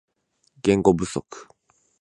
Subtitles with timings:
[0.63, 1.23] 言語不足